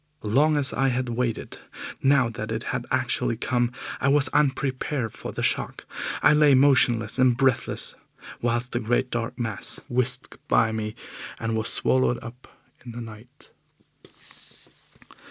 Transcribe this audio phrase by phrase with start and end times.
[0.23, 1.59] Long as I had waited,
[2.01, 5.85] now that it had actually come I was unprepared for the shock.
[6.23, 7.93] I lay motionless and breathless,
[8.41, 10.95] whilst the great dark mass whisked by me
[11.39, 12.47] and was swallowed up
[12.83, 13.51] in the night.